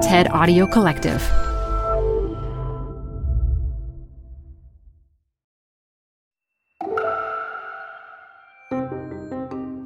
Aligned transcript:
TED 0.00 0.30
Audio 0.30 0.66
Collective. 0.66 1.22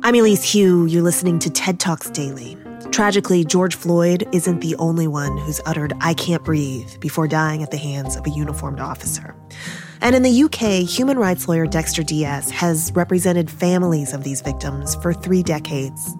I'm 0.04 0.14
Elise 0.14 0.52
Hu. 0.52 0.86
You're 0.86 1.02
listening 1.02 1.40
to 1.40 1.50
TED 1.50 1.80
Talks 1.80 2.10
Daily. 2.10 2.56
Tragically, 2.94 3.44
George 3.44 3.74
Floyd 3.74 4.28
isn't 4.30 4.60
the 4.60 4.76
only 4.76 5.08
one 5.08 5.36
who's 5.36 5.60
uttered, 5.66 5.92
I 6.00 6.14
can't 6.14 6.44
breathe, 6.44 7.00
before 7.00 7.26
dying 7.26 7.60
at 7.64 7.72
the 7.72 7.76
hands 7.76 8.14
of 8.14 8.24
a 8.24 8.30
uniformed 8.30 8.78
officer. 8.78 9.34
And 10.00 10.14
in 10.14 10.22
the 10.22 10.44
UK, 10.44 10.88
human 10.88 11.18
rights 11.18 11.48
lawyer 11.48 11.66
Dexter 11.66 12.04
Dias 12.04 12.50
has 12.50 12.92
represented 12.94 13.50
families 13.50 14.12
of 14.12 14.22
these 14.22 14.42
victims 14.42 14.94
for 14.94 15.12
three 15.12 15.42
decades. 15.42 16.14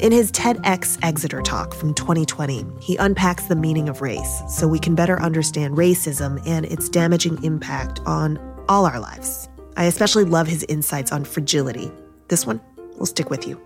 In 0.00 0.10
his 0.10 0.32
TEDx 0.32 0.98
Exeter 1.00 1.42
talk 1.42 1.72
from 1.72 1.94
2020, 1.94 2.66
he 2.80 2.96
unpacks 2.96 3.44
the 3.44 3.54
meaning 3.54 3.88
of 3.88 4.02
race 4.02 4.42
so 4.48 4.66
we 4.66 4.80
can 4.80 4.96
better 4.96 5.22
understand 5.22 5.76
racism 5.76 6.44
and 6.44 6.66
its 6.66 6.88
damaging 6.88 7.40
impact 7.44 8.00
on 8.04 8.36
all 8.68 8.84
our 8.84 8.98
lives. 8.98 9.48
I 9.76 9.84
especially 9.84 10.24
love 10.24 10.48
his 10.48 10.64
insights 10.64 11.12
on 11.12 11.24
fragility. 11.24 11.92
This 12.26 12.44
one 12.44 12.60
will 12.98 13.06
stick 13.06 13.30
with 13.30 13.46
you. 13.46 13.65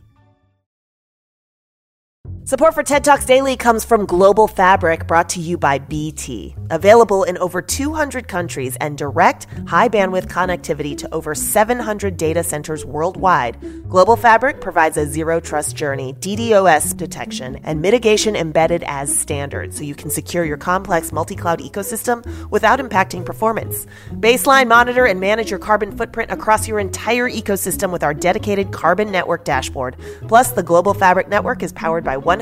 Support 2.43 2.73
for 2.73 2.81
TED 2.81 3.03
Talks 3.03 3.25
Daily 3.25 3.55
comes 3.55 3.85
from 3.85 4.07
Global 4.07 4.47
Fabric, 4.47 5.05
brought 5.05 5.29
to 5.29 5.39
you 5.39 5.59
by 5.59 5.77
BT. 5.77 6.55
Available 6.71 7.23
in 7.23 7.37
over 7.37 7.61
200 7.61 8.27
countries 8.27 8.75
and 8.81 8.97
direct, 8.97 9.45
high 9.67 9.87
bandwidth 9.87 10.25
connectivity 10.25 10.97
to 10.97 11.13
over 11.13 11.35
700 11.35 12.17
data 12.17 12.43
centers 12.43 12.83
worldwide, 12.83 13.57
Global 13.87 14.15
Fabric 14.15 14.59
provides 14.59 14.97
a 14.97 15.05
zero 15.05 15.39
trust 15.39 15.75
journey, 15.75 16.13
DDoS 16.13 16.97
detection, 16.97 17.59
and 17.63 17.79
mitigation 17.79 18.35
embedded 18.35 18.83
as 18.87 19.15
standard 19.15 19.71
so 19.73 19.83
you 19.83 19.93
can 19.93 20.09
secure 20.09 20.43
your 20.43 20.57
complex 20.57 21.11
multi 21.11 21.35
cloud 21.35 21.59
ecosystem 21.59 22.25
without 22.49 22.79
impacting 22.79 23.23
performance. 23.23 23.85
Baseline 24.13 24.67
monitor 24.67 25.05
and 25.05 25.19
manage 25.19 25.51
your 25.51 25.59
carbon 25.59 25.95
footprint 25.95 26.31
across 26.31 26.67
your 26.67 26.79
entire 26.79 27.29
ecosystem 27.29 27.91
with 27.91 28.01
our 28.01 28.15
dedicated 28.15 28.71
Carbon 28.71 29.11
Network 29.11 29.45
dashboard. 29.45 29.95
Plus, 30.27 30.51
the 30.51 30.63
Global 30.63 30.95
Fabric 30.95 31.29
network 31.29 31.61
is 31.61 31.71
powered 31.73 32.03
by 32.03 32.17
100% 32.17 32.40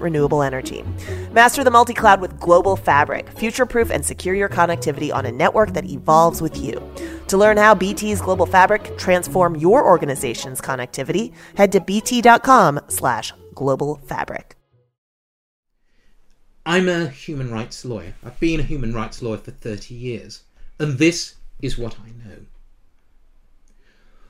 renewable 0.00 0.42
energy. 0.42 0.84
Master 1.32 1.64
the 1.64 1.70
multi 1.70 1.94
cloud 1.94 2.20
with 2.20 2.38
Global 2.38 2.76
Fabric. 2.76 3.30
Future 3.38 3.66
proof 3.66 3.90
and 3.90 4.04
secure 4.04 4.34
your 4.34 4.48
connectivity 4.48 5.14
on 5.14 5.26
a 5.26 5.32
network 5.32 5.72
that 5.74 5.84
evolves 5.84 6.42
with 6.42 6.56
you. 6.56 6.82
To 7.28 7.36
learn 7.36 7.56
how 7.56 7.74
BT's 7.74 8.20
Global 8.20 8.46
Fabric 8.46 8.84
can 8.84 8.96
transform 8.96 9.56
your 9.56 9.86
organization's 9.86 10.60
connectivity, 10.60 11.32
head 11.56 11.72
to 11.72 11.80
bt.com 11.80 12.80
slash 12.88 13.32
global 13.54 13.96
fabric. 14.06 14.56
I'm 16.64 16.88
a 16.88 17.08
human 17.08 17.50
rights 17.50 17.84
lawyer. 17.84 18.14
I've 18.24 18.38
been 18.38 18.60
a 18.60 18.64
human 18.64 18.94
rights 18.94 19.20
lawyer 19.20 19.38
for 19.38 19.50
30 19.50 19.94
years, 19.94 20.44
and 20.78 20.98
this 20.98 21.34
is 21.60 21.76
what 21.76 21.96
I 21.98 22.10
know. 22.10 22.46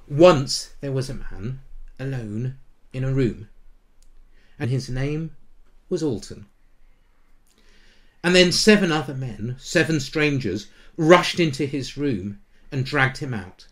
Once 0.09 0.75
there 0.81 0.93
was 0.93 1.11
a 1.11 1.15
man 1.15 1.61
alone 1.99 2.57
in 2.93 3.05
a 3.05 3.13
room 3.13 3.49
and 4.63 4.71
his 4.71 4.89
name 4.89 5.35
was 5.89 6.05
Alton. 6.05 6.47
And 8.23 8.33
then 8.33 8.53
seven 8.53 8.93
other 8.93 9.13
men, 9.13 9.57
seven 9.59 9.99
strangers, 9.99 10.69
rushed 10.97 11.41
into 11.41 11.67
his 11.67 11.97
room 11.97 12.39
and 12.71 12.85
dragged 12.85 13.19
him 13.19 13.35
out. 13.35 13.67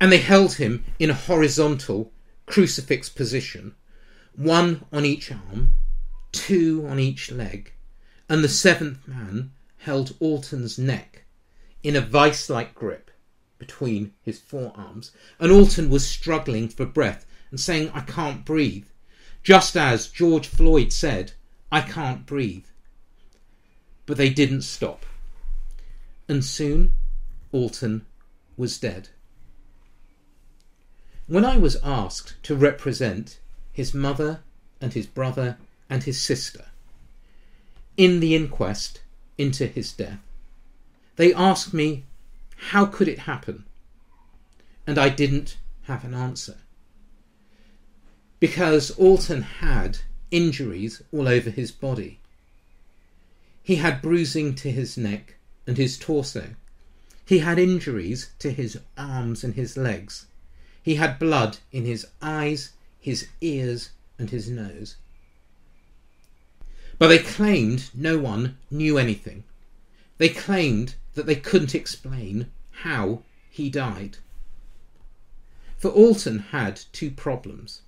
And 0.00 0.12
they 0.12 0.18
held 0.18 0.54
him 0.54 0.84
in 1.00 1.10
a 1.10 1.14
horizontal 1.14 2.12
crucifix 2.46 3.08
position, 3.08 3.74
one 4.36 4.84
on 4.92 5.04
each 5.04 5.32
arm, 5.32 5.72
two 6.30 6.86
on 6.86 7.00
each 7.00 7.32
leg, 7.32 7.72
and 8.28 8.44
the 8.44 8.48
seventh 8.48 9.08
man 9.08 9.50
held 9.78 10.14
Alton's 10.20 10.78
neck 10.78 11.24
in 11.82 11.96
a 11.96 12.00
vice 12.00 12.48
like 12.48 12.76
grip 12.76 13.10
between 13.58 14.12
his 14.22 14.38
forearms, 14.38 15.10
and 15.40 15.50
Alton 15.50 15.90
was 15.90 16.06
struggling 16.06 16.68
for 16.68 16.86
breath 16.86 17.26
and 17.50 17.58
saying, 17.58 17.90
I 17.92 18.02
can't 18.02 18.44
breathe 18.44 18.86
just 19.42 19.76
as 19.76 20.08
George 20.08 20.46
Floyd 20.46 20.92
said, 20.92 21.32
I 21.72 21.80
can't 21.80 22.26
breathe. 22.26 22.66
But 24.06 24.16
they 24.16 24.30
didn't 24.30 24.62
stop. 24.62 25.06
And 26.28 26.44
soon, 26.44 26.92
Alton 27.52 28.06
was 28.56 28.78
dead. 28.78 29.08
When 31.26 31.44
I 31.44 31.56
was 31.56 31.76
asked 31.82 32.34
to 32.44 32.56
represent 32.56 33.38
his 33.72 33.94
mother 33.94 34.40
and 34.80 34.92
his 34.92 35.06
brother 35.06 35.58
and 35.88 36.02
his 36.02 36.20
sister 36.20 36.66
in 37.96 38.20
the 38.20 38.34
inquest 38.34 39.00
into 39.38 39.66
his 39.66 39.92
death, 39.92 40.18
they 41.16 41.32
asked 41.32 41.72
me, 41.72 42.04
How 42.56 42.86
could 42.86 43.08
it 43.08 43.20
happen? 43.20 43.64
And 44.86 44.98
I 44.98 45.08
didn't 45.08 45.56
have 45.82 46.04
an 46.04 46.14
answer 46.14 46.58
because 48.40 48.90
Alton 48.92 49.42
had 49.42 49.98
injuries 50.30 51.02
all 51.12 51.28
over 51.28 51.50
his 51.50 51.70
body. 51.70 52.18
He 53.62 53.76
had 53.76 54.00
bruising 54.00 54.54
to 54.56 54.70
his 54.70 54.96
neck 54.96 55.34
and 55.66 55.76
his 55.76 55.98
torso. 55.98 56.54
He 57.26 57.40
had 57.40 57.58
injuries 57.58 58.30
to 58.38 58.50
his 58.50 58.78
arms 58.96 59.44
and 59.44 59.54
his 59.54 59.76
legs. 59.76 60.26
He 60.82 60.94
had 60.94 61.18
blood 61.18 61.58
in 61.70 61.84
his 61.84 62.06
eyes, 62.22 62.72
his 62.98 63.28
ears, 63.42 63.90
and 64.18 64.30
his 64.30 64.48
nose. 64.48 64.96
But 66.98 67.08
they 67.08 67.18
claimed 67.18 67.90
no 67.94 68.18
one 68.18 68.56
knew 68.70 68.96
anything. 68.96 69.44
They 70.18 70.30
claimed 70.30 70.94
that 71.14 71.26
they 71.26 71.36
couldn't 71.36 71.74
explain 71.74 72.50
how 72.70 73.22
he 73.50 73.68
died. 73.68 74.16
For 75.76 75.88
Alton 75.90 76.38
had 76.38 76.80
two 76.92 77.10
problems. 77.10 77.82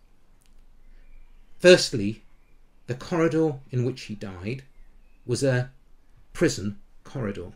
Firstly, 1.62 2.24
the 2.88 2.96
corridor 2.96 3.60
in 3.70 3.84
which 3.84 4.02
he 4.02 4.16
died 4.16 4.64
was 5.24 5.44
a 5.44 5.70
prison 6.32 6.80
corridor. 7.04 7.52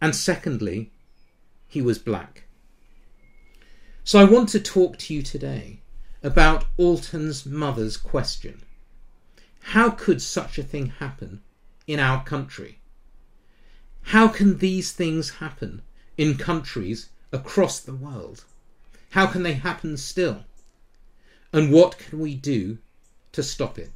And 0.00 0.12
secondly, 0.12 0.90
he 1.68 1.80
was 1.80 2.00
black. 2.00 2.48
So 4.02 4.18
I 4.18 4.24
want 4.24 4.48
to 4.48 4.58
talk 4.58 4.98
to 4.98 5.14
you 5.14 5.22
today 5.22 5.82
about 6.20 6.66
Alton's 6.76 7.46
mother's 7.46 7.96
question. 7.96 8.64
How 9.60 9.90
could 9.90 10.20
such 10.20 10.58
a 10.58 10.64
thing 10.64 10.86
happen 10.98 11.42
in 11.86 12.00
our 12.00 12.24
country? 12.24 12.80
How 14.02 14.26
can 14.26 14.58
these 14.58 14.90
things 14.90 15.30
happen 15.30 15.82
in 16.16 16.36
countries 16.36 17.10
across 17.30 17.78
the 17.78 17.94
world? 17.94 18.44
How 19.10 19.26
can 19.26 19.44
they 19.44 19.54
happen 19.54 19.96
still? 19.96 20.42
And 21.52 21.72
what 21.72 21.98
can 21.98 22.18
we 22.18 22.34
do 22.34 22.78
to 23.32 23.42
stop 23.42 23.78
it? 23.78 23.90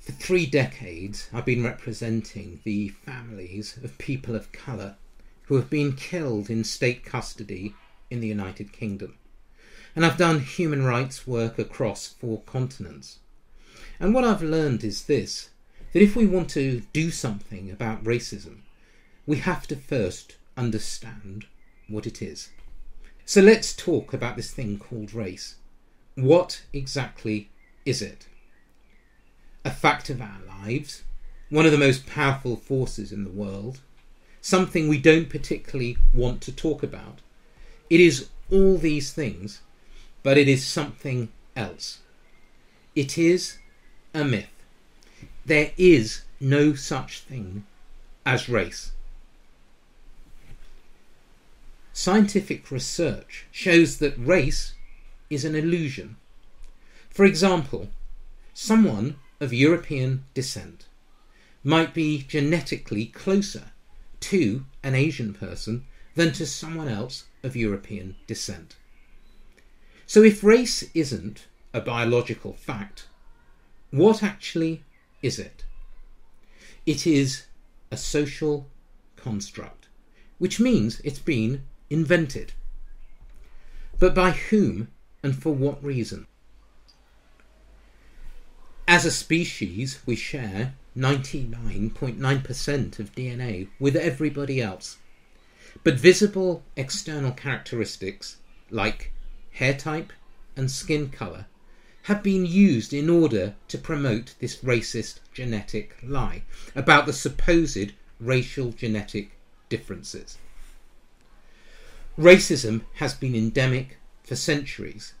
For 0.00 0.12
three 0.12 0.46
decades, 0.46 1.28
I've 1.32 1.44
been 1.44 1.64
representing 1.64 2.60
the 2.64 2.88
families 2.88 3.78
of 3.82 3.98
people 3.98 4.34
of 4.34 4.52
colour 4.52 4.96
who 5.44 5.56
have 5.56 5.70
been 5.70 5.92
killed 5.92 6.50
in 6.50 6.64
state 6.64 7.04
custody 7.04 7.74
in 8.10 8.20
the 8.20 8.26
United 8.26 8.72
Kingdom. 8.72 9.16
And 9.96 10.04
I've 10.04 10.18
done 10.18 10.40
human 10.40 10.84
rights 10.84 11.26
work 11.26 11.58
across 11.58 12.06
four 12.06 12.42
continents. 12.42 13.18
And 13.98 14.14
what 14.14 14.24
I've 14.24 14.42
learned 14.42 14.84
is 14.84 15.04
this 15.04 15.50
that 15.92 16.02
if 16.02 16.14
we 16.14 16.26
want 16.26 16.50
to 16.50 16.82
do 16.92 17.10
something 17.10 17.70
about 17.70 18.04
racism, 18.04 18.58
we 19.26 19.38
have 19.38 19.66
to 19.66 19.76
first 19.76 20.36
understand 20.56 21.46
what 21.88 22.06
it 22.06 22.20
is. 22.20 22.50
So 23.28 23.42
let's 23.42 23.74
talk 23.74 24.14
about 24.14 24.36
this 24.36 24.52
thing 24.52 24.78
called 24.78 25.12
race. 25.12 25.56
What 26.14 26.62
exactly 26.72 27.50
is 27.84 28.00
it? 28.00 28.26
A 29.66 29.70
fact 29.70 30.08
of 30.08 30.22
our 30.22 30.40
lives, 30.48 31.02
one 31.50 31.66
of 31.66 31.72
the 31.72 31.76
most 31.76 32.06
powerful 32.06 32.56
forces 32.56 33.12
in 33.12 33.24
the 33.24 33.30
world, 33.30 33.80
something 34.40 34.88
we 34.88 34.96
don't 34.96 35.28
particularly 35.28 35.98
want 36.14 36.40
to 36.40 36.52
talk 36.52 36.82
about. 36.82 37.18
It 37.90 38.00
is 38.00 38.30
all 38.50 38.78
these 38.78 39.12
things, 39.12 39.60
but 40.22 40.38
it 40.38 40.48
is 40.48 40.66
something 40.66 41.28
else. 41.54 41.98
It 42.96 43.18
is 43.18 43.58
a 44.14 44.24
myth. 44.24 44.64
There 45.44 45.72
is 45.76 46.22
no 46.40 46.72
such 46.72 47.20
thing 47.20 47.66
as 48.24 48.48
race. 48.48 48.92
Scientific 52.00 52.70
research 52.70 53.46
shows 53.50 53.98
that 53.98 54.16
race 54.16 54.74
is 55.30 55.44
an 55.44 55.56
illusion. 55.56 56.14
For 57.10 57.24
example, 57.24 57.88
someone 58.54 59.16
of 59.40 59.52
European 59.52 60.22
descent 60.32 60.86
might 61.64 61.92
be 61.94 62.22
genetically 62.28 63.06
closer 63.06 63.72
to 64.20 64.64
an 64.84 64.94
Asian 64.94 65.34
person 65.34 65.86
than 66.14 66.32
to 66.34 66.46
someone 66.46 66.86
else 66.86 67.24
of 67.42 67.56
European 67.56 68.14
descent. 68.28 68.76
So, 70.06 70.22
if 70.22 70.44
race 70.44 70.84
isn't 70.94 71.48
a 71.74 71.80
biological 71.80 72.52
fact, 72.52 73.08
what 73.90 74.22
actually 74.22 74.84
is 75.20 75.40
it? 75.40 75.64
It 76.86 77.08
is 77.08 77.46
a 77.90 77.96
social 77.96 78.68
construct, 79.16 79.88
which 80.38 80.60
means 80.60 81.00
it's 81.00 81.18
been 81.18 81.64
invented. 81.90 82.52
But 83.98 84.14
by 84.14 84.30
whom 84.30 84.88
and 85.22 85.40
for 85.40 85.54
what 85.54 85.82
reason? 85.82 86.26
As 88.86 89.04
a 89.04 89.10
species, 89.10 90.00
we 90.06 90.16
share 90.16 90.74
99.9% 90.96 92.98
of 92.98 93.14
DNA 93.14 93.68
with 93.78 93.96
everybody 93.96 94.60
else. 94.60 94.98
But 95.84 96.00
visible 96.00 96.62
external 96.76 97.32
characteristics 97.32 98.36
like 98.70 99.12
hair 99.52 99.74
type 99.74 100.12
and 100.56 100.70
skin 100.70 101.10
colour 101.10 101.46
have 102.04 102.22
been 102.22 102.46
used 102.46 102.94
in 102.94 103.10
order 103.10 103.54
to 103.68 103.76
promote 103.76 104.34
this 104.40 104.56
racist 104.56 105.18
genetic 105.34 105.96
lie 106.02 106.42
about 106.74 107.04
the 107.04 107.12
supposed 107.12 107.92
racial 108.18 108.72
genetic 108.72 109.32
differences. 109.68 110.38
Racism 112.18 112.82
has 112.94 113.14
been 113.14 113.36
endemic 113.36 113.98
for 114.24 114.34
centuries. 114.34 115.14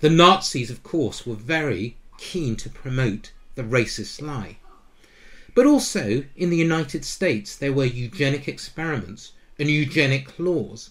The 0.00 0.10
Nazis, 0.10 0.68
of 0.68 0.82
course, 0.82 1.24
were 1.24 1.36
very 1.36 1.96
keen 2.18 2.56
to 2.56 2.68
promote 2.68 3.30
the 3.54 3.62
racist 3.62 4.20
lie. 4.20 4.58
But 5.54 5.66
also 5.66 6.24
in 6.34 6.50
the 6.50 6.56
United 6.56 7.04
States, 7.04 7.54
there 7.54 7.72
were 7.72 7.84
eugenic 7.84 8.48
experiments 8.48 9.30
and 9.60 9.70
eugenic 9.70 10.40
laws. 10.40 10.90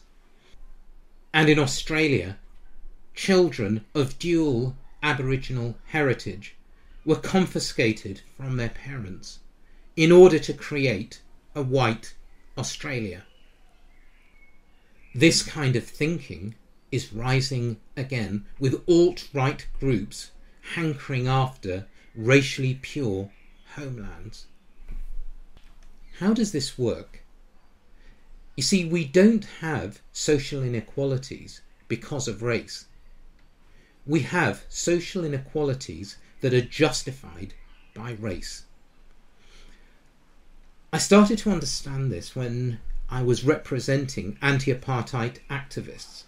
And 1.34 1.50
in 1.50 1.60
Australia, 1.60 2.40
children 3.14 3.84
of 3.94 4.18
dual 4.18 4.78
Aboriginal 5.04 5.76
heritage 5.88 6.56
were 7.04 7.18
confiscated 7.18 8.22
from 8.38 8.56
their 8.56 8.70
parents 8.70 9.40
in 9.98 10.10
order 10.10 10.40
to 10.40 10.54
create 10.54 11.22
a 11.54 11.62
white 11.62 12.14
Australia. 12.58 13.26
This 15.14 15.42
kind 15.42 15.76
of 15.76 15.86
thinking 15.86 16.56
is 16.92 17.14
rising 17.14 17.78
again 17.98 18.46
with 18.60 18.84
alt 18.88 19.28
right 19.34 19.66
groups 19.80 20.32
hankering 20.76 21.28
after 21.28 21.88
racially 22.16 22.80
pure 22.82 23.32
homelands. 23.76 24.46
How 26.20 26.34
does 26.34 26.52
this 26.52 26.78
work? 26.78 27.24
You 28.56 28.64
see, 28.64 28.86
we 28.86 29.06
don't 29.06 29.46
have 29.62 30.02
social 30.12 30.62
inequalities 30.62 31.62
because 31.88 32.28
of 32.28 32.44
race. 32.44 32.86
We 34.06 34.22
have 34.22 34.64
social 34.70 35.24
inequalities 35.24 36.18
that 36.42 36.54
are 36.54 36.62
justified 36.62 37.54
by 37.94 38.12
race. 38.12 38.66
I 40.92 40.98
started 40.98 41.38
to 41.40 41.52
understand 41.52 42.12
this 42.12 42.36
when 42.36 42.80
I 43.12 43.24
was 43.24 43.44
representing 43.44 44.38
anti 44.40 44.72
apartheid 44.72 45.40
activists. 45.50 46.26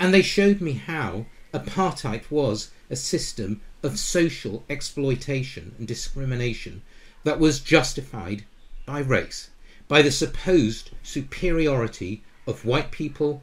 And 0.00 0.12
they 0.12 0.22
showed 0.22 0.60
me 0.60 0.72
how 0.72 1.26
apartheid 1.54 2.28
was 2.28 2.70
a 2.90 2.96
system 2.96 3.60
of 3.84 3.98
social 3.98 4.64
exploitation 4.68 5.76
and 5.78 5.86
discrimination 5.86 6.82
that 7.22 7.38
was 7.38 7.60
justified 7.60 8.44
by 8.84 8.98
race, 8.98 9.50
by 9.86 10.02
the 10.02 10.10
supposed 10.10 10.90
superiority 11.02 12.22
of 12.46 12.64
white 12.64 12.90
people 12.90 13.42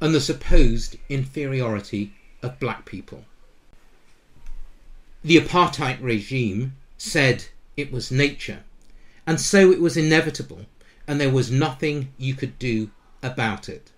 and 0.00 0.14
the 0.14 0.20
supposed 0.20 0.96
inferiority 1.08 2.14
of 2.42 2.58
black 2.58 2.86
people. 2.86 3.24
The 5.22 5.36
apartheid 5.36 6.02
regime 6.02 6.76
said 6.96 7.44
it 7.76 7.92
was 7.92 8.10
nature, 8.10 8.64
and 9.26 9.40
so 9.40 9.70
it 9.70 9.80
was 9.80 9.96
inevitable 9.96 10.66
and 11.06 11.20
there 11.20 11.30
was 11.30 11.50
nothing 11.50 12.12
you 12.16 12.34
could 12.34 12.58
do 12.58 12.90
about 13.22 13.68
it. 13.68 13.90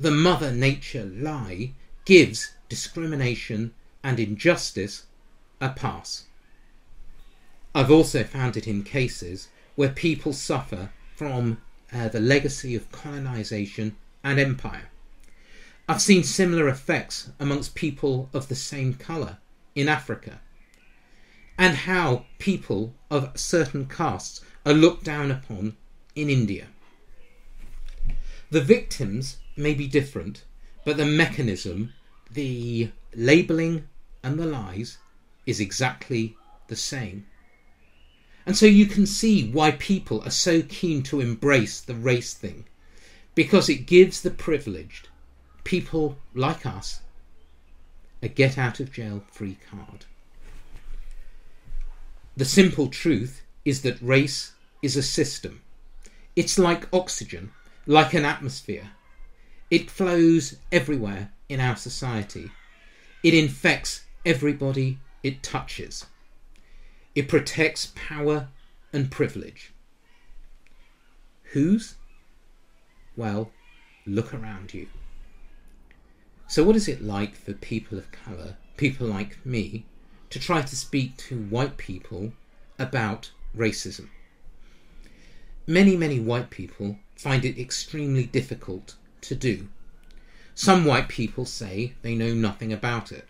The 0.00 0.10
Mother 0.10 0.52
Nature 0.52 1.04
lie 1.04 1.72
gives 2.04 2.52
discrimination 2.68 3.74
and 4.02 4.20
injustice 4.20 5.04
a 5.60 5.70
pass. 5.70 6.24
I've 7.74 7.90
also 7.90 8.24
found 8.24 8.56
it 8.56 8.66
in 8.66 8.82
cases 8.82 9.48
where 9.74 9.88
people 9.88 10.32
suffer 10.32 10.90
from 11.14 11.60
uh, 11.92 12.08
the 12.08 12.20
legacy 12.20 12.74
of 12.74 12.90
colonisation 12.92 13.96
and 14.22 14.38
empire. 14.38 14.90
I've 15.88 16.02
seen 16.02 16.22
similar 16.22 16.68
effects 16.68 17.30
amongst 17.40 17.74
people 17.74 18.28
of 18.32 18.48
the 18.48 18.54
same 18.54 18.94
colour 18.94 19.38
in 19.74 19.88
Africa, 19.88 20.40
and 21.56 21.76
how 21.76 22.26
people 22.38 22.94
of 23.10 23.38
certain 23.38 23.86
castes 23.86 24.42
are 24.66 24.74
looked 24.74 25.04
down 25.04 25.30
upon 25.30 25.76
in 26.18 26.28
India. 26.28 26.66
The 28.50 28.60
victims 28.60 29.36
may 29.56 29.74
be 29.74 29.86
different, 29.86 30.44
but 30.84 30.96
the 30.96 31.04
mechanism, 31.04 31.92
the 32.30 32.90
labelling, 33.14 33.86
and 34.22 34.38
the 34.38 34.46
lies 34.46 34.98
is 35.46 35.60
exactly 35.60 36.36
the 36.66 36.76
same. 36.76 37.26
And 38.44 38.56
so 38.56 38.66
you 38.66 38.86
can 38.86 39.06
see 39.06 39.50
why 39.50 39.72
people 39.72 40.22
are 40.24 40.30
so 40.30 40.62
keen 40.62 41.02
to 41.04 41.20
embrace 41.20 41.80
the 41.80 41.94
race 41.94 42.34
thing, 42.34 42.64
because 43.34 43.68
it 43.68 43.86
gives 43.86 44.22
the 44.22 44.30
privileged, 44.30 45.08
people 45.62 46.18
like 46.34 46.66
us, 46.66 47.00
a 48.22 48.28
get 48.28 48.58
out 48.58 48.80
of 48.80 48.92
jail 48.92 49.22
free 49.30 49.58
card. 49.70 50.06
The 52.36 52.44
simple 52.44 52.88
truth 52.88 53.42
is 53.64 53.82
that 53.82 54.00
race 54.00 54.52
is 54.82 54.96
a 54.96 55.02
system 55.02 55.60
it's 56.38 56.56
like 56.56 56.86
oxygen, 56.94 57.50
like 57.84 58.14
an 58.14 58.24
atmosphere. 58.24 58.92
It 59.72 59.90
flows 59.90 60.54
everywhere 60.70 61.32
in 61.48 61.58
our 61.58 61.74
society. 61.74 62.52
It 63.24 63.34
infects 63.34 64.04
everybody 64.24 65.00
it 65.24 65.42
touches. 65.42 66.06
It 67.16 67.26
protects 67.26 67.92
power 67.96 68.50
and 68.92 69.10
privilege. 69.10 69.72
Whose? 71.54 71.96
Well, 73.16 73.50
look 74.06 74.32
around 74.32 74.72
you. 74.72 74.86
So, 76.46 76.62
what 76.62 76.76
is 76.76 76.86
it 76.86 77.02
like 77.02 77.34
for 77.34 77.52
people 77.52 77.98
of 77.98 78.12
colour, 78.12 78.58
people 78.76 79.08
like 79.08 79.44
me, 79.44 79.86
to 80.30 80.38
try 80.38 80.62
to 80.62 80.76
speak 80.76 81.16
to 81.16 81.46
white 81.46 81.78
people 81.78 82.32
about 82.78 83.32
racism? 83.56 84.08
Many, 85.68 85.96
many 85.96 86.18
white 86.18 86.48
people 86.48 86.96
find 87.14 87.44
it 87.44 87.60
extremely 87.60 88.24
difficult 88.24 88.96
to 89.20 89.34
do. 89.34 89.68
Some 90.54 90.86
white 90.86 91.08
people 91.08 91.44
say 91.44 91.92
they 92.02 92.14
know 92.14 92.32
nothing 92.32 92.72
about 92.72 93.12
it. 93.12 93.28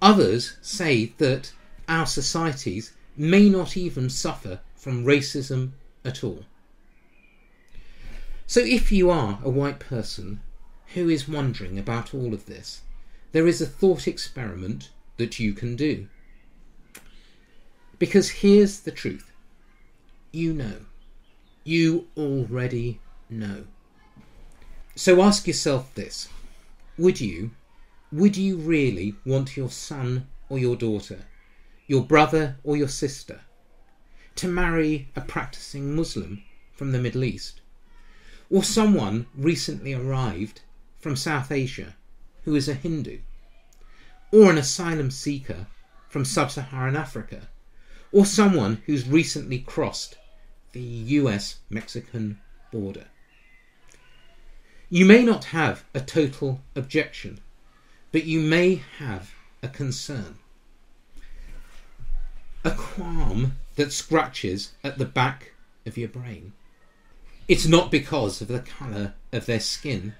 Others 0.00 0.56
say 0.62 1.12
that 1.18 1.52
our 1.88 2.06
societies 2.06 2.92
may 3.16 3.48
not 3.48 3.76
even 3.76 4.08
suffer 4.08 4.60
from 4.76 5.04
racism 5.04 5.72
at 6.04 6.22
all. 6.22 6.44
So, 8.46 8.60
if 8.60 8.92
you 8.92 9.10
are 9.10 9.40
a 9.42 9.50
white 9.50 9.80
person 9.80 10.40
who 10.94 11.08
is 11.08 11.28
wondering 11.28 11.78
about 11.78 12.14
all 12.14 12.32
of 12.32 12.46
this, 12.46 12.82
there 13.32 13.48
is 13.48 13.60
a 13.60 13.66
thought 13.66 14.06
experiment 14.06 14.90
that 15.16 15.40
you 15.40 15.52
can 15.52 15.74
do. 15.74 16.06
Because 17.98 18.30
here's 18.30 18.80
the 18.80 18.90
truth 18.92 19.32
you 20.30 20.52
know 20.52 20.86
You 21.66 22.08
already 22.14 23.00
know. 23.30 23.64
So 24.94 25.22
ask 25.22 25.46
yourself 25.46 25.94
this 25.94 26.28
Would 26.98 27.22
you, 27.22 27.52
would 28.12 28.36
you 28.36 28.58
really 28.58 29.14
want 29.24 29.56
your 29.56 29.70
son 29.70 30.28
or 30.50 30.58
your 30.58 30.76
daughter, 30.76 31.24
your 31.86 32.02
brother 32.02 32.58
or 32.64 32.76
your 32.76 32.88
sister, 32.88 33.40
to 34.36 34.46
marry 34.46 35.08
a 35.16 35.22
practicing 35.22 35.96
Muslim 35.96 36.42
from 36.74 36.92
the 36.92 37.00
Middle 37.00 37.24
East? 37.24 37.62
Or 38.50 38.62
someone 38.62 39.26
recently 39.34 39.94
arrived 39.94 40.60
from 41.00 41.16
South 41.16 41.50
Asia 41.50 41.96
who 42.44 42.54
is 42.54 42.68
a 42.68 42.74
Hindu? 42.74 43.20
Or 44.30 44.50
an 44.50 44.58
asylum 44.58 45.10
seeker 45.10 45.66
from 46.10 46.26
sub 46.26 46.50
Saharan 46.50 46.94
Africa? 46.94 47.48
Or 48.12 48.26
someone 48.26 48.82
who's 48.84 49.08
recently 49.08 49.60
crossed 49.60 50.18
the 50.74 50.80
US 50.80 51.60
Mexican 51.70 52.40
border? 52.70 53.06
You 54.90 55.06
may 55.06 55.24
not 55.24 55.46
have 55.46 55.84
a 55.94 56.00
total 56.00 56.60
objection, 56.74 57.40
but 58.12 58.24
you 58.24 58.40
may 58.40 58.82
have 58.98 59.32
a 59.62 59.68
concern. 59.68 60.38
A 62.64 62.72
qualm 62.72 63.56
that 63.76 63.92
scratches 63.92 64.72
at 64.82 64.98
the 64.98 65.04
back 65.04 65.52
of 65.86 65.96
your 65.96 66.08
brain. 66.08 66.52
It's 67.46 67.66
not 67.66 67.90
because 67.90 68.40
of 68.40 68.48
the 68.48 68.60
colour 68.60 69.14
of 69.32 69.46
their 69.46 69.60
skin, 69.60 70.14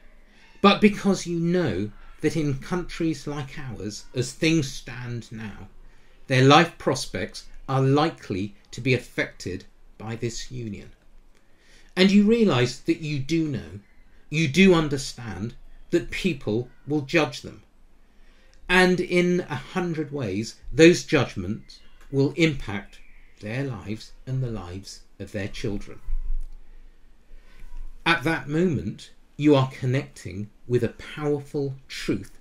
but 0.62 0.80
because 0.80 1.26
you 1.26 1.38
know 1.38 1.90
that 2.20 2.36
in 2.36 2.58
countries 2.58 3.26
like 3.26 3.58
ours, 3.58 4.04
as 4.14 4.32
things 4.32 4.70
stand 4.70 5.30
now, 5.32 5.68
their 6.26 6.44
life 6.44 6.78
prospects 6.78 7.44
are 7.68 7.82
likely 7.82 8.54
to 8.70 8.80
be 8.80 8.94
affected 8.94 9.64
by 9.98 10.16
this 10.16 10.50
union. 10.50 10.90
And 11.96 12.10
you 12.10 12.24
realise 12.24 12.78
that 12.80 13.00
you 13.00 13.18
do 13.18 13.48
know, 13.48 13.80
you 14.30 14.48
do 14.48 14.74
understand 14.74 15.54
that 15.90 16.10
people 16.10 16.68
will 16.86 17.02
judge 17.02 17.42
them. 17.42 17.62
And 18.68 18.98
in 18.98 19.40
a 19.48 19.56
hundred 19.56 20.10
ways, 20.12 20.56
those 20.72 21.04
judgments 21.04 21.80
will 22.10 22.32
impact 22.36 22.98
their 23.40 23.64
lives 23.64 24.12
and 24.26 24.42
the 24.42 24.50
lives 24.50 25.00
of 25.18 25.32
their 25.32 25.48
children. 25.48 26.00
At 28.06 28.24
that 28.24 28.48
moment, 28.48 29.10
you 29.36 29.54
are 29.54 29.70
connecting 29.70 30.50
with 30.66 30.82
a 30.82 30.88
powerful 30.88 31.74
truth, 31.88 32.38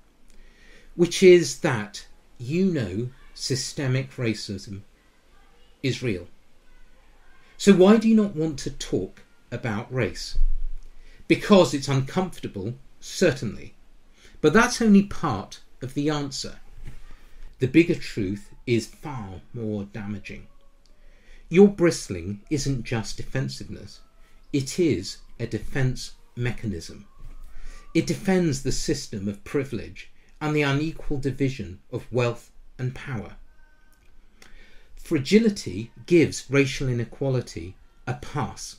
which 0.95 1.23
is 1.23 1.59
that 1.59 2.07
you 2.37 2.65
know 2.65 3.09
systemic 3.33 4.11
racism 4.15 4.81
is 5.81 6.03
real. 6.03 6.27
So, 7.57 7.73
why 7.73 7.97
do 7.97 8.09
you 8.09 8.15
not 8.15 8.35
want 8.35 8.59
to 8.59 8.71
talk 8.71 9.21
about 9.51 9.93
race? 9.93 10.37
Because 11.27 11.73
it's 11.73 11.87
uncomfortable, 11.87 12.75
certainly. 12.99 13.75
But 14.41 14.53
that's 14.53 14.81
only 14.81 15.03
part 15.03 15.61
of 15.81 15.93
the 15.93 16.09
answer. 16.09 16.59
The 17.59 17.67
bigger 17.67 17.95
truth 17.95 18.49
is 18.65 18.87
far 18.87 19.41
more 19.53 19.85
damaging. 19.85 20.47
Your 21.49 21.67
bristling 21.67 22.41
isn't 22.49 22.83
just 22.83 23.17
defensiveness, 23.17 24.01
it 24.51 24.79
is 24.79 25.17
a 25.39 25.47
defense 25.47 26.13
mechanism. 26.35 27.05
It 27.93 28.07
defends 28.07 28.63
the 28.63 28.71
system 28.71 29.27
of 29.27 29.43
privilege 29.43 30.09
and 30.41 30.55
the 30.55 30.63
unequal 30.63 31.19
division 31.19 31.79
of 31.91 32.11
wealth 32.11 32.51
and 32.77 32.95
power. 32.95 33.35
Fragility 35.03 35.91
gives 36.05 36.49
racial 36.49 36.87
inequality 36.87 37.75
a 38.07 38.13
pass. 38.13 38.77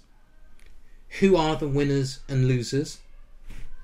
Who 1.21 1.37
are 1.37 1.55
the 1.55 1.69
winners 1.69 2.21
and 2.27 2.49
losers? 2.49 2.99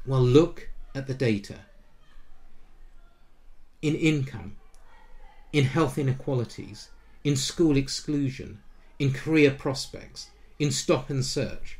Well, 0.06 0.22
look 0.22 0.70
at 0.94 1.06
the 1.06 1.12
data. 1.12 1.60
In 3.82 3.94
income, 3.94 4.56
in 5.52 5.64
health 5.64 5.98
inequalities, 5.98 6.88
in 7.24 7.36
school 7.36 7.76
exclusion, 7.76 8.62
in 8.98 9.12
career 9.12 9.50
prospects, 9.50 10.30
in 10.58 10.70
stop 10.70 11.10
and 11.10 11.24
search. 11.24 11.78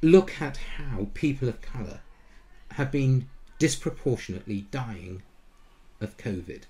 Look 0.00 0.40
at 0.40 0.58
how 0.78 1.08
people 1.12 1.48
of 1.48 1.60
colour 1.60 2.02
have 2.72 2.92
been 2.92 3.28
disproportionately 3.58 4.66
dying 4.70 5.22
of 6.00 6.16
COVID. 6.16 6.62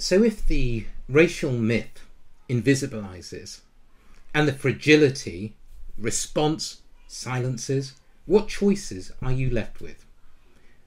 So, 0.00 0.22
if 0.22 0.46
the 0.46 0.86
racial 1.08 1.50
myth 1.50 2.04
invisibilizes 2.48 3.62
and 4.32 4.46
the 4.46 4.52
fragility 4.52 5.56
response 5.98 6.82
silences, 7.08 7.94
what 8.24 8.46
choices 8.46 9.10
are 9.20 9.32
you 9.32 9.50
left 9.50 9.80
with? 9.80 10.04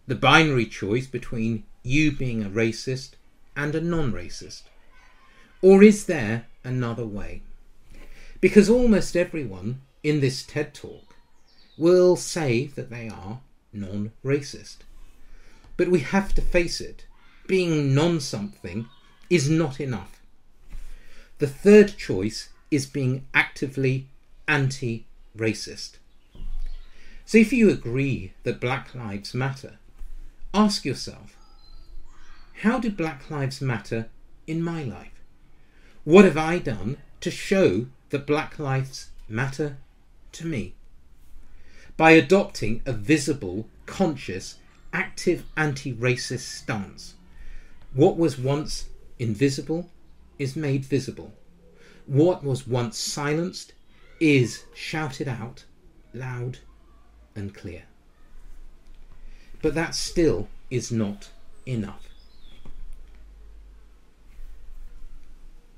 The 0.08 0.16
binary 0.16 0.66
choice 0.66 1.08
between 1.08 1.66
you 1.84 2.14
being 2.14 2.42
a 2.42 2.50
racist 2.50 3.16
and 3.54 3.76
a 3.76 3.82
non 3.82 4.14
racist? 4.14 4.64
Or 5.62 5.84
is 5.84 6.06
there 6.06 6.46
another 6.64 7.06
way? 7.06 7.42
Because 8.40 8.70
almost 8.70 9.18
everyone 9.18 9.82
in 10.04 10.22
this 10.22 10.42
TED 10.42 10.74
talk 10.74 11.16
will 11.78 12.16
say 12.16 12.68
that 12.76 12.90
they 12.90 13.10
are 13.10 13.42
non 13.74 14.14
racist. 14.24 14.78
But 15.76 15.90
we 15.90 16.00
have 16.00 16.34
to 16.36 16.42
face 16.42 16.80
it 16.80 17.06
being 17.46 17.94
non 17.94 18.22
something 18.22 18.88
is 19.32 19.50
not 19.50 19.80
enough. 19.80 20.22
The 21.40 21.48
third 21.48 21.98
choice 21.98 22.50
is 22.70 22.86
being 22.86 23.26
actively 23.34 24.08
anti 24.48 25.06
racist. 25.36 25.94
So 27.26 27.38
if 27.38 27.54
you 27.54 27.70
agree 27.70 28.34
that 28.44 28.60
Black 28.60 28.94
Lives 28.94 29.34
Matter, 29.34 29.78
ask 30.54 30.84
yourself 30.84 31.38
how 32.62 32.78
do 32.78 32.92
Black 32.92 33.32
Lives 33.32 33.62
Matter 33.62 34.10
in 34.46 34.62
my 34.62 34.84
life? 34.84 35.24
What 36.04 36.26
have 36.26 36.38
I 36.38 36.60
done 36.60 36.98
to 37.22 37.32
show 37.32 37.88
that 38.10 38.28
Black 38.28 38.60
Lives 38.60 39.12
Matter 39.30 39.78
to 40.34 40.46
me? 40.46 40.74
By 41.96 42.12
adopting 42.12 42.82
a 42.86 42.92
visible, 42.92 43.68
conscious, 43.86 44.58
active 44.92 45.46
anti 45.56 45.94
racist 45.94 46.42
stance, 46.62 47.16
what 47.94 48.18
was 48.18 48.38
once 48.38 48.90
invisible 49.22 49.88
is 50.40 50.56
made 50.56 50.84
visible. 50.84 51.32
What 52.08 52.44
was 52.44 52.68
once 52.68 52.98
silenced 52.98 53.74
is 54.20 54.64
shouted 54.74 55.28
out 55.28 55.66
loud 56.12 56.58
and 57.36 57.54
clear. 57.54 57.84
But 59.62 59.76
that 59.76 59.94
still 59.94 60.50
is 60.72 60.92
not 60.92 61.30
enough. 61.68 62.08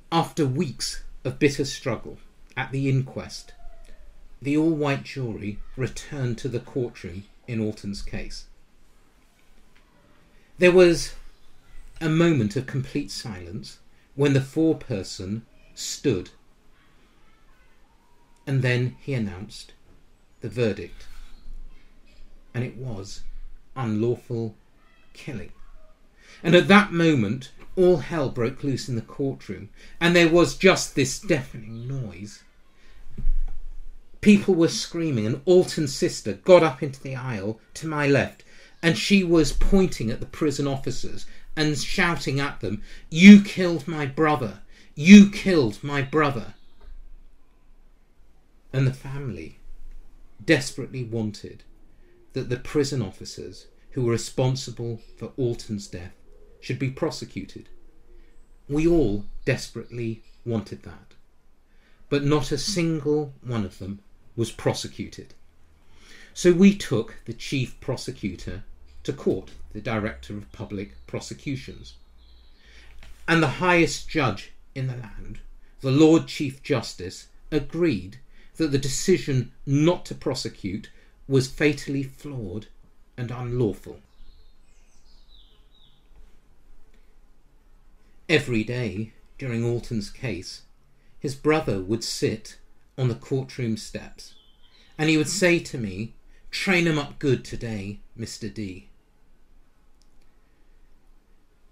After 0.09 0.45
weeks 0.45 1.03
of 1.25 1.37
bitter 1.37 1.65
struggle 1.65 2.19
at 2.55 2.71
the 2.71 2.87
inquest, 2.89 3.51
the 4.41 4.55
all 4.55 4.71
white 4.71 5.03
jury 5.03 5.59
returned 5.75 6.37
to 6.37 6.47
the 6.47 6.61
courtroom 6.61 7.25
in 7.47 7.59
Alton's 7.59 8.01
case. 8.01 8.45
There 10.59 10.71
was 10.71 11.13
a 12.03 12.09
moment 12.09 12.57
of 12.57 12.65
complete 12.65 13.09
silence 13.09 13.79
when 14.15 14.33
the 14.33 14.39
foreperson 14.41 15.41
stood. 15.73 16.31
And 18.45 18.61
then 18.61 18.97
he 18.99 19.13
announced 19.13 19.71
the 20.41 20.49
verdict. 20.49 21.07
And 22.53 22.63
it 22.63 22.75
was 22.75 23.21
unlawful 23.75 24.55
killing. 25.13 25.51
And 26.43 26.55
at 26.55 26.67
that 26.67 26.91
moment, 26.91 27.51
all 27.77 27.97
hell 27.97 28.29
broke 28.29 28.63
loose 28.63 28.89
in 28.89 28.95
the 28.95 29.01
courtroom, 29.01 29.69
and 30.01 30.13
there 30.13 30.29
was 30.29 30.57
just 30.57 30.95
this 30.95 31.19
deafening 31.19 31.87
noise. 31.87 32.43
People 34.19 34.55
were 34.55 34.67
screaming, 34.67 35.25
and 35.25 35.41
Alton's 35.45 35.95
sister 35.95 36.33
got 36.33 36.63
up 36.63 36.83
into 36.83 37.01
the 37.01 37.15
aisle 37.15 37.61
to 37.75 37.87
my 37.87 38.07
left, 38.07 38.43
and 38.81 38.97
she 38.97 39.23
was 39.23 39.53
pointing 39.53 40.11
at 40.11 40.19
the 40.19 40.25
prison 40.25 40.67
officers 40.67 41.25
and 41.55 41.77
shouting 41.77 42.39
at 42.39 42.59
them, 42.61 42.81
You 43.09 43.41
killed 43.41 43.87
my 43.87 44.05
brother! 44.05 44.59
You 44.95 45.29
killed 45.29 45.83
my 45.83 46.01
brother! 46.01 46.53
And 48.71 48.87
the 48.87 48.93
family 48.93 49.59
desperately 50.43 51.03
wanted 51.03 51.63
that 52.33 52.49
the 52.49 52.57
prison 52.57 53.01
officers 53.01 53.67
who 53.91 54.03
were 54.03 54.11
responsible 54.11 54.99
for 55.17 55.31
Alton's 55.37 55.87
death 55.87 56.15
should 56.59 56.79
be 56.79 56.89
prosecuted. 56.89 57.69
We 58.67 58.87
all 58.87 59.25
desperately 59.45 60.23
wanted 60.45 60.83
that. 60.83 61.13
But 62.09 62.23
not 62.23 62.51
a 62.51 62.57
single 62.57 63.33
one 63.41 63.65
of 63.65 63.79
them 63.79 63.99
was 64.35 64.51
prosecuted. 64.51 65.33
So 66.33 66.51
we 66.51 66.75
took 66.75 67.17
the 67.25 67.33
chief 67.33 67.79
prosecutor 67.79 68.63
to 69.03 69.13
court, 69.13 69.51
the 69.73 69.81
Director 69.81 70.37
of 70.37 70.51
Public 70.51 70.95
Prosecutions. 71.07 71.95
And 73.27 73.41
the 73.41 73.59
highest 73.59 74.09
judge 74.09 74.51
in 74.75 74.87
the 74.87 74.97
land, 74.97 75.39
the 75.81 75.91
Lord 75.91 76.27
Chief 76.27 76.63
Justice, 76.63 77.27
agreed 77.51 78.19
that 78.57 78.71
the 78.71 78.77
decision 78.77 79.51
not 79.65 80.05
to 80.05 80.15
prosecute 80.15 80.89
was 81.27 81.47
fatally 81.47 82.03
flawed 82.03 82.67
and 83.17 83.31
unlawful. 83.31 83.99
Every 88.29 88.63
day 88.63 89.13
during 89.37 89.63
Alton's 89.63 90.09
case, 90.09 90.61
his 91.19 91.35
brother 91.35 91.81
would 91.81 92.03
sit 92.03 92.57
on 92.97 93.07
the 93.07 93.15
courtroom 93.15 93.77
steps 93.77 94.33
and 94.97 95.09
he 95.09 95.17
would 95.17 95.29
say 95.29 95.59
to 95.59 95.77
me, 95.77 96.13
Train 96.51 96.85
him 96.85 96.99
up 96.99 97.17
good 97.17 97.43
today, 97.43 97.99
Mr. 98.17 98.53
D. 98.53 98.89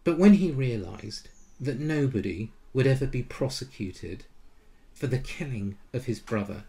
But 0.03 0.17
when 0.17 0.33
he 0.35 0.51
realised 0.51 1.29
that 1.59 1.79
nobody 1.79 2.51
would 2.73 2.87
ever 2.87 3.05
be 3.05 3.23
prosecuted 3.23 4.25
for 4.93 5.07
the 5.07 5.19
killing 5.19 5.77
of 5.93 6.05
his 6.05 6.19
brother, 6.19 6.63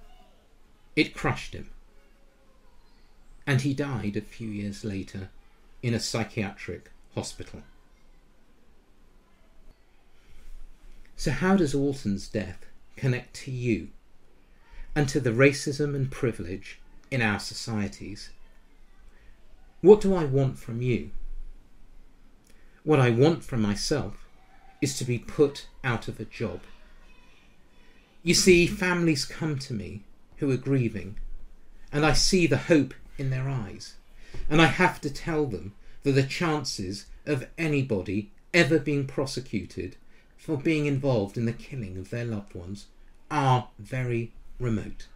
it 0.97 1.15
crushed 1.15 1.55
him. 1.55 1.71
And 3.47 3.63
he 3.63 3.75
died 3.75 4.17
a 4.17 4.21
few 4.21 4.49
years 4.49 4.85
later 4.85 5.31
in 5.83 5.95
a 5.95 6.01
psychiatric 6.01 6.91
hospital. 7.15 7.63
So, 11.17 11.31
how 11.31 11.57
does 11.57 11.75
Alton's 11.75 12.29
death 12.29 12.67
connect 12.97 13.35
to 13.35 13.51
you 13.51 13.89
and 14.95 15.09
to 15.09 15.21
the 15.21 15.31
racism 15.31 15.95
and 15.95 16.11
privilege 16.11 16.81
in 17.11 17.23
our 17.23 17.39
societies? 17.39 18.31
What 19.81 20.01
do 20.01 20.15
I 20.15 20.25
want 20.25 20.59
from 20.59 20.83
you? 20.83 21.11
What 22.85 22.99
I 22.99 23.11
want 23.11 23.45
from 23.45 23.63
myself 23.63 24.27
is 24.81 24.99
to 24.99 25.05
be 25.05 25.19
put 25.19 25.69
out 25.85 26.09
of 26.09 26.19
a 26.19 26.25
job. 26.25 26.61
You 28.25 28.35
see, 28.35 28.67
families 28.67 29.25
come 29.25 29.59
to 29.61 29.75
me 29.75 30.03
who 30.37 30.51
are 30.51 30.57
grieving, 30.57 31.17
and 31.93 32.05
I 32.05 32.13
see 32.13 32.47
the 32.47 32.57
hope 32.57 32.95
in 33.19 33.31
their 33.31 33.49
eyes, 33.49 33.95
and 34.51 34.61
I 34.61 34.67
have 34.67 35.01
to 35.03 35.11
tell 35.11 35.47
them 35.47 35.75
that 36.03 36.13
the 36.13 36.23
chances 36.25 37.07
of 37.25 37.47
anybody 37.57 38.33
ever 38.53 38.79
being 38.79 39.07
prosecuted 39.07 39.97
for 40.37 40.57
being 40.57 40.87
involved 40.87 41.37
in 41.37 41.45
the 41.45 41.53
killing 41.53 41.97
of 41.97 42.11
their 42.11 42.25
loved 42.25 42.55
ones 42.55 42.87
are 43.31 43.69
very 43.79 44.33
remote. 44.59 45.07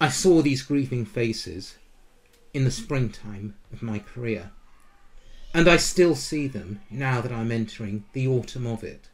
I 0.00 0.10
saw 0.10 0.42
these 0.42 0.62
grieving 0.62 1.06
faces 1.06 1.76
in 2.52 2.64
the 2.64 2.70
springtime 2.70 3.54
of 3.72 3.82
my 3.82 3.98
career, 3.98 4.50
and 5.54 5.68
I 5.68 5.76
still 5.76 6.14
see 6.14 6.46
them 6.46 6.80
now 6.90 7.20
that 7.20 7.32
I'm 7.32 7.50
entering 7.50 8.04
the 8.12 8.28
autumn 8.28 8.66
of 8.66 8.84
it, 8.84 9.08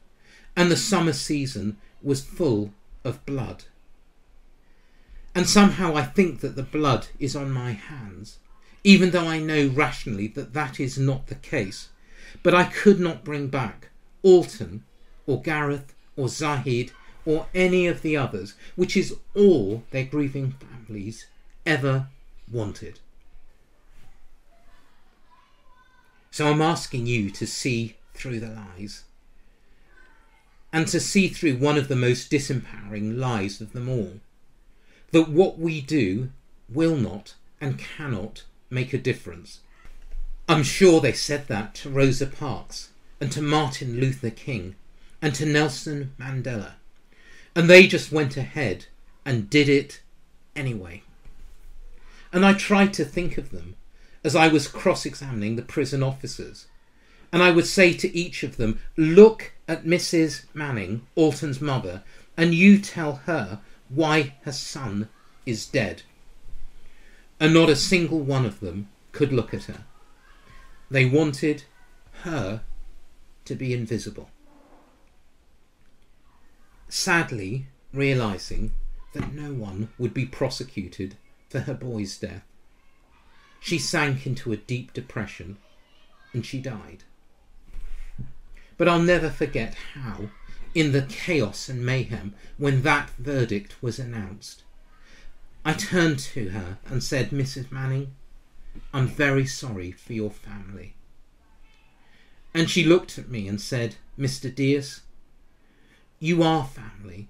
and 0.56 0.70
the 0.70 0.76
summer 0.76 1.12
season 1.12 1.78
was 2.02 2.24
full 2.24 2.72
of 3.04 3.24
blood. 3.26 3.64
And 5.34 5.48
somehow 5.48 5.96
I 5.96 6.02
think 6.02 6.40
that 6.40 6.56
the 6.56 6.62
blood 6.62 7.08
is 7.18 7.34
on 7.34 7.50
my 7.50 7.72
hands, 7.72 8.38
even 8.84 9.10
though 9.10 9.26
I 9.26 9.40
know 9.40 9.68
rationally 9.68 10.28
that 10.28 10.52
that 10.54 10.78
is 10.78 10.98
not 10.98 11.26
the 11.26 11.34
case 11.34 11.88
but 12.42 12.54
I 12.54 12.64
could 12.64 13.00
not 13.00 13.24
bring 13.24 13.48
back 13.48 13.88
Alton 14.22 14.84
or 15.26 15.40
Gareth 15.40 15.94
or 16.16 16.28
Zahid 16.28 16.92
or 17.24 17.46
any 17.54 17.86
of 17.86 18.02
the 18.02 18.16
others, 18.16 18.54
which 18.76 18.96
is 18.96 19.16
all 19.34 19.82
their 19.90 20.04
grieving 20.04 20.52
families 20.52 21.26
ever 21.64 22.08
wanted. 22.50 23.00
So 26.34 26.50
I'm 26.50 26.62
asking 26.62 27.06
you 27.06 27.30
to 27.30 27.46
see 27.46 27.94
through 28.12 28.40
the 28.40 28.48
lies 28.48 29.04
and 30.72 30.88
to 30.88 30.98
see 30.98 31.28
through 31.28 31.58
one 31.58 31.78
of 31.78 31.86
the 31.86 31.94
most 31.94 32.28
disempowering 32.28 33.16
lies 33.16 33.60
of 33.60 33.72
them 33.72 33.88
all 33.88 34.14
that 35.12 35.28
what 35.28 35.60
we 35.60 35.80
do 35.80 36.32
will 36.68 36.96
not 36.96 37.34
and 37.60 37.78
cannot 37.78 38.42
make 38.68 38.92
a 38.92 38.98
difference 38.98 39.60
I'm 40.48 40.64
sure 40.64 41.00
they 41.00 41.12
said 41.12 41.46
that 41.46 41.72
to 41.76 41.88
Rosa 41.88 42.26
Parks 42.26 42.88
and 43.20 43.30
to 43.30 43.40
Martin 43.40 44.00
Luther 44.00 44.30
King 44.30 44.74
and 45.22 45.36
to 45.36 45.46
Nelson 45.46 46.14
Mandela. 46.18 46.72
And 47.54 47.70
they 47.70 47.86
just 47.86 48.10
went 48.10 48.36
ahead 48.36 48.86
and 49.24 49.48
did 49.48 49.68
it 49.68 50.00
anyway. 50.56 51.04
And 52.32 52.44
I 52.44 52.54
tried 52.54 52.92
to 52.94 53.04
think 53.04 53.38
of 53.38 53.50
them 53.50 53.76
as 54.24 54.34
I 54.34 54.48
was 54.48 54.66
cross 54.66 55.04
examining 55.04 55.54
the 55.54 55.62
prison 55.62 56.02
officers. 56.02 56.66
And 57.30 57.42
I 57.42 57.50
would 57.50 57.66
say 57.66 57.92
to 57.92 58.16
each 58.16 58.42
of 58.42 58.56
them, 58.56 58.80
Look 58.96 59.52
at 59.68 59.84
Mrs. 59.84 60.44
Manning, 60.54 61.06
Alton's 61.14 61.60
mother, 61.60 62.02
and 62.36 62.54
you 62.54 62.78
tell 62.78 63.16
her 63.26 63.60
why 63.88 64.34
her 64.42 64.52
son 64.52 65.08
is 65.44 65.66
dead. 65.66 66.02
And 67.38 67.52
not 67.52 67.68
a 67.68 67.76
single 67.76 68.20
one 68.20 68.46
of 68.46 68.60
them 68.60 68.88
could 69.12 69.32
look 69.32 69.52
at 69.52 69.64
her. 69.64 69.84
They 70.90 71.04
wanted 71.04 71.64
her 72.22 72.62
to 73.44 73.54
be 73.54 73.74
invisible. 73.74 74.30
Sadly, 76.88 77.66
realizing 77.92 78.72
that 79.12 79.32
no 79.32 79.52
one 79.52 79.88
would 79.98 80.14
be 80.14 80.26
prosecuted 80.26 81.16
for 81.48 81.60
her 81.60 81.74
boy's 81.74 82.16
death, 82.18 82.44
she 83.64 83.78
sank 83.78 84.26
into 84.26 84.52
a 84.52 84.58
deep 84.58 84.92
depression 84.92 85.56
and 86.34 86.44
she 86.44 86.60
died. 86.60 87.02
But 88.76 88.88
I'll 88.88 89.00
never 89.00 89.30
forget 89.30 89.74
how, 89.94 90.28
in 90.74 90.92
the 90.92 91.00
chaos 91.00 91.70
and 91.70 91.84
mayhem 91.84 92.34
when 92.58 92.82
that 92.82 93.08
verdict 93.16 93.82
was 93.82 93.98
announced, 93.98 94.64
I 95.64 95.72
turned 95.72 96.18
to 96.18 96.50
her 96.50 96.76
and 96.84 97.02
said, 97.02 97.30
Mrs. 97.30 97.72
Manning, 97.72 98.14
I'm 98.92 99.08
very 99.08 99.46
sorry 99.46 99.92
for 99.92 100.12
your 100.12 100.30
family. 100.30 100.94
And 102.52 102.68
she 102.68 102.84
looked 102.84 103.16
at 103.16 103.30
me 103.30 103.48
and 103.48 103.58
said, 103.58 103.96
Mr. 104.18 104.54
Dias, 104.54 105.00
you 106.20 106.42
are 106.42 106.66
family. 106.66 107.28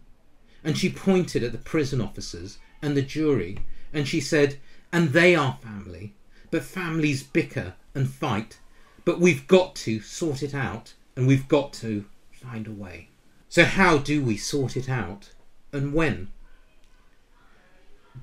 And 0.65 0.77
she 0.77 0.91
pointed 0.91 1.45
at 1.45 1.53
the 1.53 1.59
prison 1.59 2.01
officers 2.01 2.59
and 2.83 2.97
the 2.97 3.03
jury, 3.03 3.59
and 3.93 4.09
she 4.09 4.21
said, 4.21 4.59
and 4.93 5.11
they 5.11 5.37
are 5.37 5.59
family. 5.63 6.15
But 6.55 6.63
families 6.63 7.25
bicker 7.25 7.75
and 7.97 8.09
fight, 8.09 8.61
but 9.05 9.19
we've 9.19 9.49
got 9.49 9.75
to 9.75 10.01
sort 10.01 10.41
it 10.41 10.55
out, 10.55 10.95
and 11.17 11.27
we've 11.27 11.49
got 11.49 11.73
to 11.83 12.05
find 12.31 12.69
a 12.69 12.71
way. 12.71 13.09
So, 13.49 13.65
how 13.65 13.99
do 13.99 14.23
we 14.23 14.37
sort 14.37 14.77
it 14.77 14.89
out, 14.89 15.33
and 15.73 15.93
when? 15.93 16.29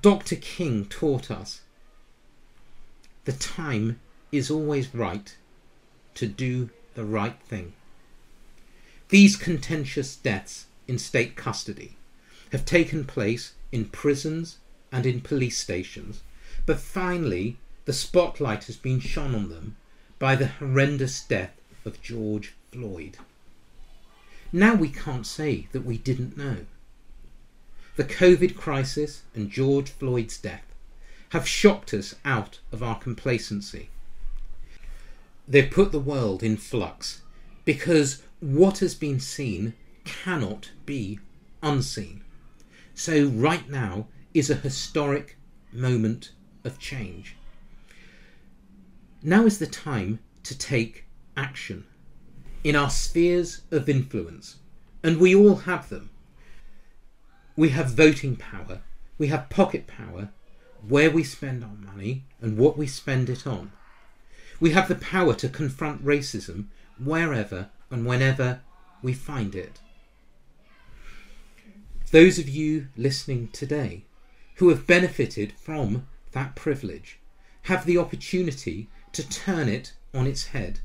Dr. 0.00 0.36
King 0.36 0.86
taught 0.86 1.30
us 1.30 1.60
the 3.26 3.34
time 3.34 4.00
is 4.32 4.50
always 4.50 4.94
right 4.94 5.36
to 6.14 6.26
do 6.26 6.70
the 6.94 7.04
right 7.04 7.38
thing. 7.42 7.74
These 9.10 9.36
contentious 9.36 10.16
deaths 10.16 10.64
in 10.88 10.98
state 10.98 11.36
custody 11.36 11.96
have 12.50 12.64
taken 12.64 13.04
place 13.04 13.52
in 13.70 13.90
prisons 13.90 14.56
and 14.90 15.04
in 15.04 15.20
police 15.20 15.58
stations, 15.58 16.22
but 16.64 16.80
finally 16.80 17.58
the 17.84 17.92
spotlight 17.92 18.64
has 18.64 18.76
been 18.76 19.00
shone 19.00 19.34
on 19.34 19.48
them 19.48 19.76
by 20.18 20.36
the 20.36 20.46
horrendous 20.46 21.22
death 21.22 21.60
of 21.84 22.00
George 22.00 22.54
Floyd. 22.70 23.16
Now 24.52 24.74
we 24.74 24.88
can't 24.88 25.26
say 25.26 25.66
that 25.72 25.84
we 25.84 25.98
didn't 25.98 26.36
know. 26.36 26.66
The 27.96 28.04
COVID 28.04 28.56
crisis 28.56 29.22
and 29.34 29.50
George 29.50 29.90
Floyd's 29.90 30.38
death 30.38 30.74
have 31.30 31.48
shocked 31.48 31.92
us 31.92 32.14
out 32.24 32.60
of 32.70 32.82
our 32.82 32.98
complacency. 32.98 33.88
They've 35.48 35.70
put 35.70 35.90
the 35.90 35.98
world 35.98 36.42
in 36.42 36.56
flux 36.56 37.22
because 37.64 38.22
what 38.40 38.78
has 38.78 38.94
been 38.94 39.18
seen 39.20 39.74
cannot 40.04 40.70
be 40.86 41.18
unseen. 41.62 42.22
So, 42.94 43.26
right 43.26 43.68
now 43.68 44.06
is 44.34 44.50
a 44.50 44.54
historic 44.54 45.36
moment 45.72 46.32
of 46.64 46.78
change. 46.78 47.36
Now 49.24 49.46
is 49.46 49.58
the 49.58 49.68
time 49.68 50.18
to 50.42 50.58
take 50.58 51.04
action 51.36 51.84
in 52.64 52.74
our 52.74 52.90
spheres 52.90 53.60
of 53.70 53.88
influence, 53.88 54.56
and 55.00 55.18
we 55.18 55.32
all 55.32 55.54
have 55.56 55.88
them. 55.88 56.10
We 57.54 57.68
have 57.68 57.94
voting 57.94 58.34
power, 58.34 58.80
we 59.18 59.28
have 59.28 59.48
pocket 59.48 59.86
power, 59.86 60.30
where 60.88 61.08
we 61.08 61.22
spend 61.22 61.62
our 61.62 61.76
money 61.76 62.24
and 62.40 62.58
what 62.58 62.76
we 62.76 62.88
spend 62.88 63.30
it 63.30 63.46
on. 63.46 63.70
We 64.58 64.70
have 64.70 64.88
the 64.88 64.96
power 64.96 65.34
to 65.34 65.48
confront 65.48 66.04
racism 66.04 66.66
wherever 66.98 67.70
and 67.90 68.04
whenever 68.04 68.62
we 69.02 69.12
find 69.12 69.54
it. 69.54 69.78
Those 72.10 72.40
of 72.40 72.48
you 72.48 72.88
listening 72.96 73.48
today 73.52 74.04
who 74.56 74.68
have 74.70 74.86
benefited 74.86 75.52
from 75.52 76.08
that 76.32 76.56
privilege 76.56 77.20
have 77.62 77.86
the 77.86 77.98
opportunity 77.98 78.88
to 79.12 79.28
turn 79.28 79.68
it 79.68 79.92
on 80.14 80.26
its 80.26 80.46
head 80.46 80.80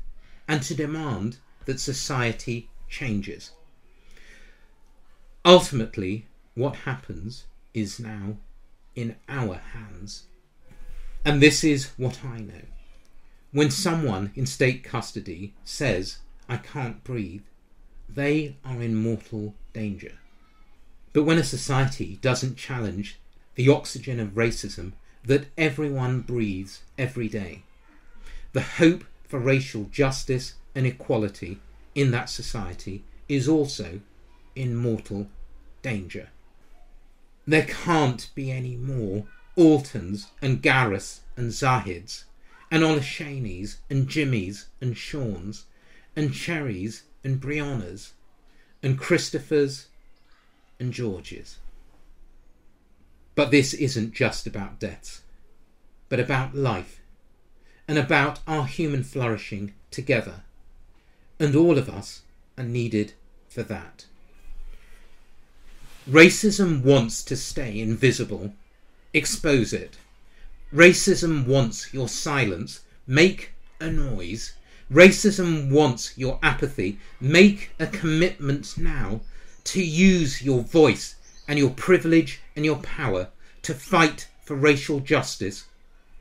and 0.46 0.62
to 0.62 0.74
demand 0.74 1.38
that 1.66 1.80
society 1.80 2.70
changes. 2.88 3.52
Ultimately, 5.44 6.26
what 6.54 6.76
happens 6.76 7.44
is 7.74 8.00
now 8.00 8.36
in 8.94 9.16
our 9.28 9.54
hands. 9.54 10.24
And 11.24 11.40
this 11.40 11.62
is 11.62 11.90
what 11.96 12.24
I 12.24 12.38
know. 12.38 12.62
When 13.52 13.70
someone 13.70 14.32
in 14.34 14.46
state 14.46 14.82
custody 14.82 15.54
says, 15.64 16.18
I 16.48 16.56
can't 16.56 17.04
breathe, 17.04 17.42
they 18.08 18.56
are 18.64 18.82
in 18.82 18.94
mortal 18.94 19.54
danger. 19.72 20.18
But 21.12 21.24
when 21.24 21.38
a 21.38 21.44
society 21.44 22.18
doesn't 22.20 22.56
challenge 22.56 23.18
the 23.54 23.68
oxygen 23.68 24.20
of 24.20 24.30
racism 24.30 24.92
that 25.24 25.46
everyone 25.56 26.20
breathes 26.20 26.82
every 26.96 27.28
day, 27.28 27.62
the 28.52 28.62
hope 28.62 29.04
for 29.26 29.38
racial 29.38 29.84
justice 29.84 30.54
and 30.74 30.86
equality 30.86 31.60
in 31.94 32.10
that 32.10 32.30
society 32.30 33.04
is 33.28 33.48
also 33.48 34.00
in 34.54 34.74
mortal 34.74 35.28
danger. 35.82 36.30
There 37.46 37.66
can't 37.66 38.30
be 38.34 38.50
any 38.50 38.76
more 38.76 39.26
Altons 39.56 40.26
and 40.40 40.62
Gareths 40.62 41.20
and 41.36 41.50
Zahids 41.50 42.24
and 42.70 42.82
Olashanis 42.82 43.76
and 43.90 44.08
Jimmys 44.08 44.66
and 44.80 44.96
Shauns 44.96 45.64
and 46.14 46.32
Cherries 46.32 47.04
and 47.24 47.40
Briannas 47.40 48.12
and 48.82 48.98
Christophers 48.98 49.86
and 50.78 50.92
Georges. 50.92 51.58
But 53.34 53.50
this 53.50 53.74
isn't 53.74 54.14
just 54.14 54.46
about 54.46 54.78
deaths, 54.80 55.22
but 56.08 56.20
about 56.20 56.54
life 56.54 56.97
and 57.88 57.98
about 57.98 58.38
our 58.46 58.66
human 58.66 59.02
flourishing 59.02 59.72
together. 59.90 60.42
And 61.40 61.56
all 61.56 61.78
of 61.78 61.88
us 61.88 62.22
are 62.58 62.64
needed 62.64 63.14
for 63.48 63.62
that. 63.64 64.04
Racism 66.08 66.82
wants 66.82 67.22
to 67.24 67.36
stay 67.36 67.80
invisible. 67.80 68.52
Expose 69.14 69.72
it. 69.72 69.96
Racism 70.72 71.46
wants 71.46 71.92
your 71.94 72.08
silence. 72.08 72.80
Make 73.06 73.52
a 73.80 73.90
noise. 73.90 74.52
Racism 74.92 75.70
wants 75.70 76.16
your 76.16 76.38
apathy. 76.42 76.98
Make 77.20 77.70
a 77.78 77.86
commitment 77.86 78.76
now 78.76 79.20
to 79.64 79.82
use 79.82 80.42
your 80.42 80.60
voice 80.60 81.14
and 81.46 81.58
your 81.58 81.70
privilege 81.70 82.40
and 82.54 82.64
your 82.64 82.76
power 82.76 83.28
to 83.62 83.74
fight 83.74 84.28
for 84.44 84.56
racial 84.56 85.00
justice, 85.00 85.64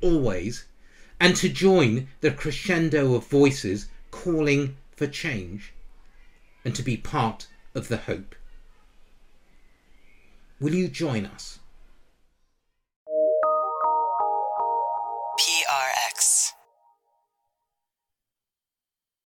always, 0.02 0.66
and 1.20 1.36
to 1.36 1.50
join 1.50 2.08
the 2.22 2.32
crescendo 2.32 3.16
of 3.16 3.28
voices 3.28 3.88
calling 4.12 4.78
for 4.96 5.08
change, 5.08 5.74
and 6.64 6.76
to 6.76 6.84
be 6.84 6.98
part 6.98 7.48
of 7.76 7.88
the 7.88 7.98
hope. 7.98 8.36
Will 10.60 10.74
you 10.74 10.88
join 10.88 11.26
us? 11.26 11.60